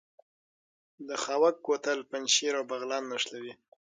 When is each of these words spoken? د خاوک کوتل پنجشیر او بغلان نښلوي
د 1.07 1.09
خاوک 1.23 1.55
کوتل 1.65 1.99
پنجشیر 2.09 2.53
او 2.59 2.63
بغلان 2.71 3.03
نښلوي 3.11 3.53